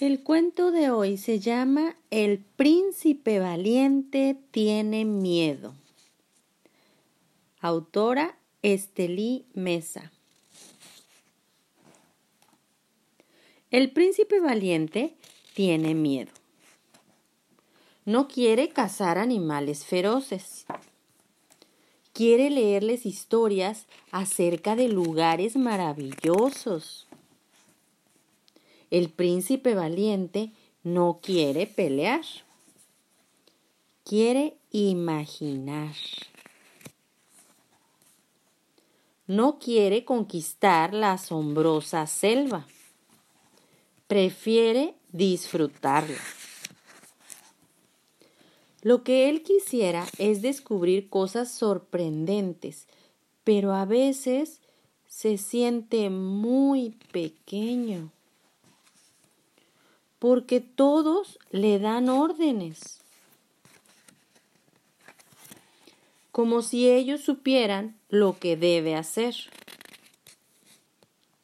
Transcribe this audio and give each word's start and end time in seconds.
El 0.00 0.22
cuento 0.22 0.70
de 0.70 0.90
hoy 0.90 1.18
se 1.18 1.40
llama 1.40 1.94
El 2.10 2.38
príncipe 2.38 3.38
valiente 3.38 4.34
tiene 4.50 5.04
miedo. 5.04 5.74
Autora 7.60 8.38
Estelí 8.62 9.44
Mesa. 9.52 10.10
El 13.70 13.90
príncipe 13.90 14.40
valiente 14.40 15.16
tiene 15.52 15.94
miedo. 15.94 16.32
No 18.06 18.26
quiere 18.26 18.70
cazar 18.70 19.18
animales 19.18 19.84
feroces. 19.84 20.64
Quiere 22.14 22.48
leerles 22.48 23.04
historias 23.04 23.86
acerca 24.12 24.76
de 24.76 24.88
lugares 24.88 25.56
maravillosos 25.56 27.06
el 28.90 29.10
príncipe 29.10 29.74
valiente 29.74 30.52
no 30.82 31.20
quiere 31.22 31.66
pelear, 31.66 32.24
quiere 34.04 34.56
imaginar. 34.72 35.94
No 39.26 39.60
quiere 39.60 40.04
conquistar 40.04 40.92
la 40.92 41.12
asombrosa 41.12 42.06
selva, 42.08 42.66
prefiere 44.08 44.94
disfrutarla. 45.12 46.18
Lo 48.82 49.04
que 49.04 49.28
él 49.28 49.42
quisiera 49.42 50.06
es 50.18 50.42
descubrir 50.42 51.08
cosas 51.10 51.52
sorprendentes, 51.52 52.88
pero 53.44 53.72
a 53.72 53.84
veces 53.84 54.60
se 55.06 55.36
siente 55.38 56.10
muy 56.10 56.98
pequeño 57.12 58.10
porque 60.20 60.60
todos 60.60 61.38
le 61.50 61.80
dan 61.80 62.10
órdenes, 62.10 63.00
como 66.30 66.62
si 66.62 66.88
ellos 66.88 67.22
supieran 67.22 67.98
lo 68.10 68.38
que 68.38 68.56
debe 68.56 68.94
hacer. 68.94 69.34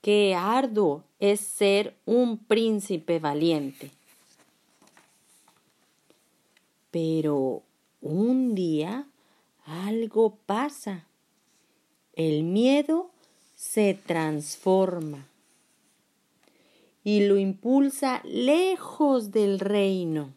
Qué 0.00 0.34
arduo 0.34 1.04
es 1.20 1.40
ser 1.40 1.94
un 2.06 2.38
príncipe 2.38 3.20
valiente. 3.20 3.92
Pero 6.90 7.62
un 8.00 8.54
día 8.54 9.06
algo 9.66 10.34
pasa. 10.46 11.06
El 12.14 12.42
miedo 12.42 13.10
se 13.54 13.94
transforma 13.94 15.28
y 17.04 17.26
lo 17.26 17.38
impulsa 17.38 18.20
lejos 18.24 19.32
del 19.32 19.58
reino. 19.58 20.32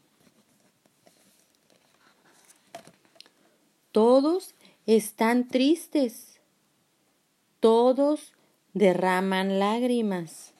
Todos 3.92 4.56
están 4.86 5.48
tristes, 5.48 6.40
todos 7.60 8.34
derraman 8.74 9.60
lágrimas. 9.60 10.54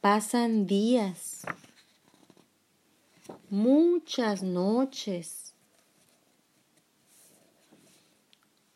Pasan 0.00 0.66
días, 0.66 1.42
muchas 3.48 4.42
noches, 4.42 5.54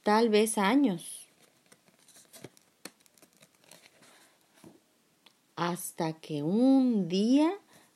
tal 0.04 0.28
vez 0.28 0.56
años. 0.56 1.25
Hasta 5.56 6.12
que 6.12 6.42
un 6.42 7.08
día 7.08 7.52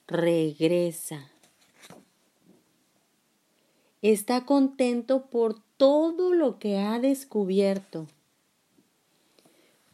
regresa. 0.06 1.30
Está 4.02 4.46
contento 4.46 5.26
por 5.26 5.60
todo 5.76 6.32
lo 6.32 6.58
que 6.58 6.78
ha 6.78 6.98
descubierto. 6.98 8.06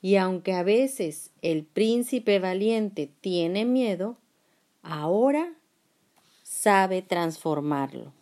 Y 0.00 0.16
aunque 0.16 0.54
a 0.54 0.62
veces 0.62 1.30
el 1.42 1.64
príncipe 1.64 2.38
valiente 2.38 3.10
tiene 3.20 3.64
miedo, 3.64 4.16
ahora 4.82 5.52
sabe 6.44 7.02
transformarlo. 7.02 8.12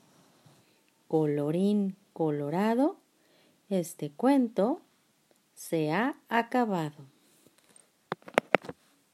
Colorín 1.06 1.96
colorado, 2.14 2.96
este 3.68 4.10
cuento 4.10 4.80
se 5.54 5.92
ha 5.92 6.16
acabado. 6.30 7.13